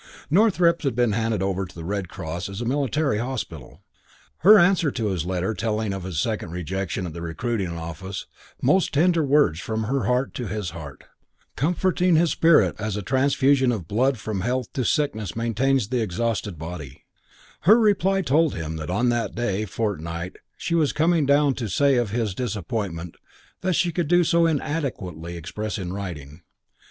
[0.31, 3.83] Northrepps had been handed over to the Red Cross as a military hospital.
[4.37, 8.25] Her answer to his letter telling of his second rejection at the recruiting office
[8.63, 11.03] most tender words from her heart to his heart,
[11.55, 17.03] comforting his spirit as transfusion of blood from health to sickness maintains the exhausted body
[17.69, 21.95] her reply told him that on that day fortnight she was coming down to say
[21.97, 23.17] of his disappointment
[23.61, 26.41] what she could so inadequately express in writing.